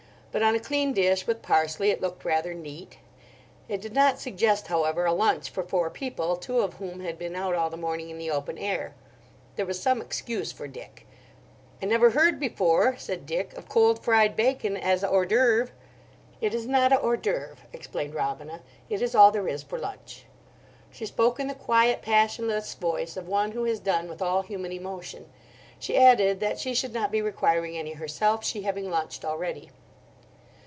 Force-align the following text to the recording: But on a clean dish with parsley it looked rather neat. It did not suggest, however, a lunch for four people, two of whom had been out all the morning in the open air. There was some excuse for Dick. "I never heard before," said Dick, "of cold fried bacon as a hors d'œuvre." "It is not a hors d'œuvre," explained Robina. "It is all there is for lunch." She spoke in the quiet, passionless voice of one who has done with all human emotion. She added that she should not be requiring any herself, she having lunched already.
But 0.33 0.43
on 0.43 0.55
a 0.55 0.61
clean 0.61 0.93
dish 0.93 1.27
with 1.27 1.41
parsley 1.41 1.89
it 1.91 1.99
looked 1.99 2.23
rather 2.23 2.53
neat. 2.53 2.99
It 3.67 3.81
did 3.81 3.91
not 3.93 4.17
suggest, 4.17 4.67
however, 4.67 5.03
a 5.03 5.11
lunch 5.11 5.49
for 5.49 5.61
four 5.61 5.89
people, 5.89 6.37
two 6.37 6.61
of 6.61 6.75
whom 6.75 7.01
had 7.01 7.19
been 7.19 7.35
out 7.35 7.53
all 7.53 7.69
the 7.69 7.75
morning 7.75 8.09
in 8.09 8.17
the 8.17 8.31
open 8.31 8.57
air. 8.57 8.95
There 9.57 9.65
was 9.65 9.81
some 9.81 9.99
excuse 10.01 10.49
for 10.53 10.69
Dick. 10.69 11.05
"I 11.81 11.85
never 11.85 12.11
heard 12.11 12.39
before," 12.39 12.95
said 12.97 13.25
Dick, 13.25 13.51
"of 13.57 13.67
cold 13.67 14.05
fried 14.05 14.37
bacon 14.37 14.77
as 14.77 15.03
a 15.03 15.09
hors 15.09 15.25
d'œuvre." 15.25 15.71
"It 16.39 16.53
is 16.53 16.65
not 16.65 16.93
a 16.93 17.01
hors 17.01 17.17
d'œuvre," 17.17 17.57
explained 17.73 18.15
Robina. 18.15 18.61
"It 18.89 19.01
is 19.01 19.13
all 19.13 19.31
there 19.31 19.49
is 19.49 19.63
for 19.63 19.77
lunch." 19.77 20.23
She 20.91 21.05
spoke 21.05 21.41
in 21.41 21.47
the 21.47 21.55
quiet, 21.55 22.01
passionless 22.01 22.73
voice 22.75 23.17
of 23.17 23.27
one 23.27 23.51
who 23.51 23.65
has 23.65 23.81
done 23.81 24.07
with 24.07 24.21
all 24.21 24.43
human 24.43 24.71
emotion. 24.71 25.29
She 25.77 25.97
added 25.97 26.39
that 26.39 26.57
she 26.57 26.73
should 26.73 26.93
not 26.93 27.11
be 27.11 27.21
requiring 27.21 27.75
any 27.77 27.91
herself, 27.95 28.45
she 28.45 28.61
having 28.61 28.89
lunched 28.89 29.25
already. 29.25 29.71